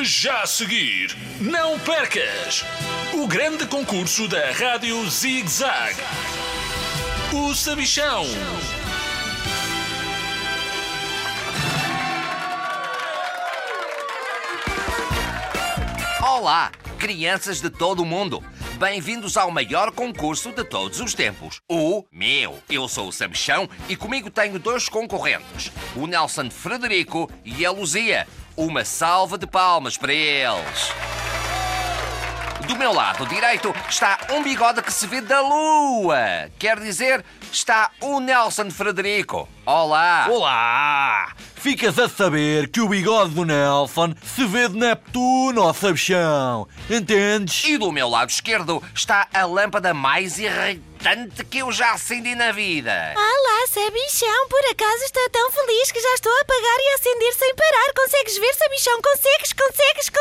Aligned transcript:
Já 0.00 0.42
a 0.42 0.46
seguir, 0.46 1.16
não 1.40 1.76
percas 1.80 2.64
o 3.14 3.26
grande 3.26 3.66
concurso 3.66 4.28
da 4.28 4.52
Rádio 4.52 5.04
Zig 5.10 5.48
Zag. 5.48 5.96
O 7.32 7.52
Sabichão. 7.52 8.24
Olá, 16.22 16.70
crianças 16.96 17.60
de 17.60 17.68
todo 17.68 18.02
o 18.02 18.06
mundo. 18.06 18.40
Bem-vindos 18.78 19.36
ao 19.36 19.50
maior 19.50 19.90
concurso 19.90 20.52
de 20.52 20.62
todos 20.62 21.00
os 21.00 21.12
tempos, 21.12 21.60
o 21.68 22.04
meu. 22.12 22.60
Eu 22.70 22.86
sou 22.86 23.08
o 23.08 23.12
Sabichão 23.12 23.68
e 23.88 23.96
comigo 23.96 24.30
tenho 24.30 24.56
dois 24.60 24.88
concorrentes, 24.88 25.72
o 25.96 26.06
Nelson 26.06 26.48
Frederico 26.48 27.28
e 27.44 27.66
a 27.66 27.72
Luzia. 27.72 28.28
Uma 28.58 28.84
salva 28.84 29.38
de 29.38 29.46
palmas 29.46 29.96
para 29.96 30.12
eles. 30.12 30.92
Do 32.68 32.76
meu 32.76 32.92
lado 32.92 33.26
direito 33.26 33.74
está 33.88 34.18
um 34.30 34.42
bigode 34.42 34.82
que 34.82 34.92
se 34.92 35.06
vê 35.06 35.22
da 35.22 35.40
lua. 35.40 36.50
Quer 36.58 36.78
dizer, 36.78 37.24
está 37.50 37.90
o 37.98 38.20
Nelson 38.20 38.70
Frederico. 38.70 39.48
Olá! 39.64 40.26
Olá! 40.30 41.32
Ficas 41.56 41.98
a 41.98 42.10
saber 42.10 42.68
que 42.68 42.82
o 42.82 42.88
bigode 42.88 43.34
do 43.34 43.46
Nelson 43.46 44.12
se 44.22 44.44
vê 44.44 44.68
de 44.68 44.76
Neptuno, 44.76 45.62
ó 45.62 45.72
sabichão. 45.72 46.68
Entendes? 46.90 47.64
E 47.64 47.78
do 47.78 47.90
meu 47.90 48.06
lado 48.08 48.28
esquerdo 48.28 48.82
está 48.94 49.26
a 49.32 49.46
lâmpada 49.46 49.94
mais 49.94 50.38
irritante 50.38 51.44
que 51.46 51.58
eu 51.58 51.72
já 51.72 51.92
acendi 51.92 52.34
na 52.34 52.52
vida. 52.52 53.14
Olá, 53.16 53.66
Sabichão. 53.68 54.48
Por 54.48 54.64
acaso 54.70 55.04
estou 55.04 55.30
tão 55.30 55.50
feliz 55.52 55.90
que 55.90 56.00
já 56.00 56.14
estou 56.14 56.32
a 56.32 56.40
apagar 56.40 56.78
e 56.78 56.90
a 56.90 56.94
acender 56.94 57.32
sem 57.34 57.54
parar. 57.54 57.92
Consegues 57.94 58.38
ver, 58.38 58.54
Sabichão? 58.54 59.00
Consegues, 59.00 59.52
consegues, 59.52 60.08
consegues? 60.08 60.17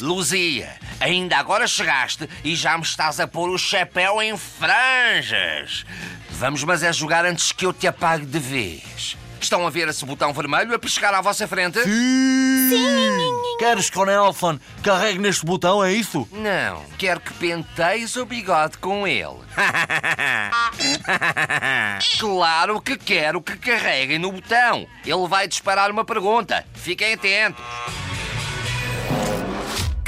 Luzia, 0.00 0.76
ainda 1.00 1.36
agora 1.36 1.66
chegaste 1.66 2.28
e 2.44 2.54
já 2.54 2.76
me 2.76 2.84
estás 2.84 3.18
a 3.20 3.26
pôr 3.26 3.50
o 3.50 3.58
chapéu 3.58 4.22
em 4.22 4.36
franjas. 4.36 5.84
Vamos, 6.30 6.64
mas 6.64 6.82
é 6.82 6.92
jogar 6.92 7.24
antes 7.24 7.52
que 7.52 7.66
eu 7.66 7.72
te 7.72 7.86
apague 7.86 8.26
de 8.26 8.38
vez. 8.38 9.16
Estão 9.40 9.66
a 9.66 9.70
ver 9.70 9.88
esse 9.88 10.04
botão 10.04 10.32
vermelho 10.32 10.72
a 10.72 10.78
piscar 10.78 11.12
à 11.12 11.20
vossa 11.20 11.48
frente? 11.48 11.82
Sim! 11.82 13.32
Queres 13.58 13.90
que 13.90 13.98
o 13.98 14.04
Nelson 14.04 14.58
carregue 14.82 15.18
neste 15.18 15.44
botão, 15.44 15.84
é 15.84 15.92
isso? 15.92 16.28
Não, 16.32 16.84
quero 16.96 17.20
que 17.20 17.32
penteis 17.34 18.16
o 18.16 18.24
bigode 18.24 18.78
com 18.78 19.06
ele. 19.06 19.38
claro 22.18 22.80
que 22.80 22.96
quero 22.96 23.42
que 23.42 23.56
carreguem 23.56 24.18
no 24.18 24.32
botão. 24.32 24.86
Ele 25.04 25.28
vai 25.28 25.46
disparar 25.48 25.90
uma 25.90 26.04
pergunta. 26.04 26.64
Fiquem 26.74 27.14
atentos. 27.14 27.62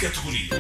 Categoria 0.05 0.51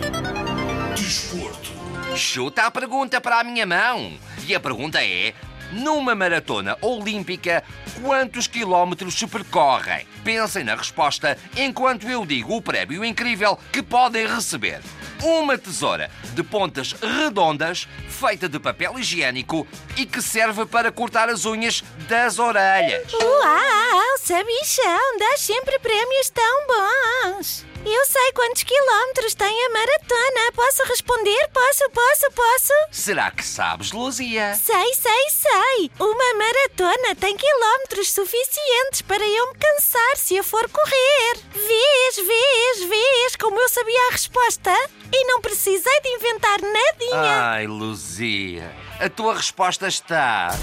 Desporto. 0.96 1.70
Chuta 2.16 2.62
a 2.62 2.70
pergunta 2.70 3.20
para 3.20 3.40
a 3.40 3.44
minha 3.44 3.66
mão. 3.66 4.18
E 4.46 4.54
a 4.54 4.58
pergunta 4.58 5.04
é: 5.04 5.34
numa 5.70 6.14
maratona 6.14 6.78
olímpica, 6.80 7.62
quantos 8.00 8.46
quilómetros 8.46 9.12
se 9.12 9.26
percorrem? 9.26 10.06
Pensem 10.24 10.64
na 10.64 10.74
resposta 10.74 11.36
enquanto 11.58 12.08
eu 12.08 12.24
digo 12.24 12.56
o 12.56 12.62
prémio 12.62 13.04
incrível 13.04 13.58
que 13.70 13.82
podem 13.82 14.26
receber. 14.26 14.80
Uma 15.24 15.56
tesoura 15.56 16.10
de 16.34 16.42
pontas 16.42 16.92
redondas, 16.92 17.88
feita 18.10 18.46
de 18.46 18.58
papel 18.58 18.98
higiênico 18.98 19.66
e 19.96 20.04
que 20.04 20.20
serve 20.20 20.66
para 20.66 20.92
cortar 20.92 21.30
as 21.30 21.46
unhas 21.46 21.82
das 22.06 22.38
orelhas. 22.38 23.10
Uau, 23.14 24.18
Sabichão, 24.18 25.18
dás 25.18 25.40
sempre 25.40 25.78
prémios 25.78 26.28
tão 26.28 26.66
bons. 26.66 27.64
Eu 27.86 28.06
sei 28.06 28.32
quantos 28.32 28.62
quilómetros 28.62 29.34
tem 29.34 29.66
a 29.66 29.70
maratona. 29.70 30.52
Posso 30.54 30.84
responder? 30.84 31.48
Posso, 31.52 31.90
posso, 31.90 32.30
posso? 32.32 32.72
Será 32.90 33.30
que 33.30 33.44
sabes, 33.44 33.92
Luzia? 33.92 34.54
Sei, 34.54 34.94
sei, 34.94 35.28
sei. 35.30 35.90
Uma 36.00 36.34
maratona 36.34 37.14
tem 37.14 37.36
quilómetros 37.36 38.10
suficientes 38.10 39.02
para 39.02 39.22
eu 39.22 39.52
me 39.52 39.58
cansar 39.58 40.16
se 40.16 40.34
eu 40.34 40.42
for 40.44 40.66
correr. 40.70 41.38
Vês, 41.52 42.26
vês, 42.26 42.88
vês 42.88 43.36
como 43.36 43.60
eu 43.60 43.68
sabia 43.68 44.08
a 44.08 44.12
resposta? 44.12 44.70
E 45.16 45.26
não 45.26 45.40
precisei 45.40 46.00
de 46.02 46.08
inventar 46.08 46.58
nadinha. 46.60 47.42
Ai, 47.50 47.68
Luzia, 47.68 48.74
a 48.98 49.08
tua 49.08 49.36
resposta 49.36 49.86
está 49.86 50.58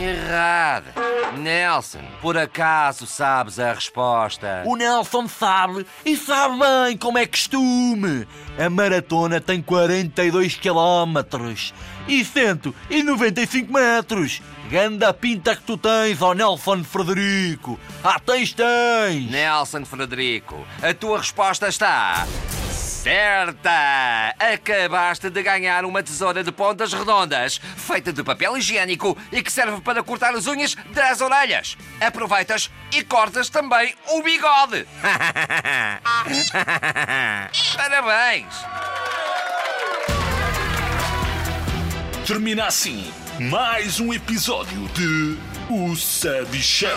errada. 0.00 0.94
Nelson, 1.36 2.00
por 2.22 2.38
acaso 2.38 3.06
sabes 3.06 3.58
a 3.58 3.74
resposta? 3.74 4.62
O 4.64 4.74
Nelson 4.74 5.28
sabe 5.28 5.84
e 6.02 6.16
sabe 6.16 6.58
bem 6.60 6.96
como 6.96 7.18
é 7.18 7.26
costume. 7.26 8.26
A 8.58 8.70
maratona 8.70 9.38
tem 9.38 9.60
42 9.60 10.54
quilómetros 10.54 11.74
e 12.08 12.24
195 12.24 13.70
metros. 13.70 14.40
Ganda 14.70 15.12
pinta 15.12 15.54
que 15.54 15.62
tu 15.62 15.76
tens, 15.76 16.22
ó 16.22 16.32
Nelson 16.32 16.82
Frederico. 16.84 17.78
Ah, 18.02 18.18
tens, 18.18 18.54
tens. 18.54 19.30
Nelson 19.30 19.84
Frederico, 19.84 20.66
a 20.82 20.94
tua 20.94 21.18
resposta 21.18 21.68
está. 21.68 22.26
Certa! 23.04 24.34
Acabaste 24.38 25.28
de 25.28 25.42
ganhar 25.42 25.84
uma 25.84 26.02
tesoura 26.02 26.42
de 26.42 26.50
pontas 26.50 26.94
redondas, 26.94 27.60
feita 27.76 28.10
de 28.10 28.24
papel 28.24 28.56
higiênico 28.56 29.14
e 29.30 29.42
que 29.42 29.52
serve 29.52 29.82
para 29.82 30.02
cortar 30.02 30.34
as 30.34 30.46
unhas 30.46 30.74
das 30.94 31.20
orelhas. 31.20 31.76
Aproveitas 32.00 32.70
e 32.90 33.04
cortas 33.04 33.50
também 33.50 33.94
o 34.08 34.22
bigode. 34.22 34.86
Parabéns! 37.76 38.54
Termina 42.26 42.64
assim 42.64 43.12
mais 43.38 44.00
um 44.00 44.14
episódio 44.14 44.88
de 44.94 45.38
O 45.68 45.94
Sabichão. 45.94 46.88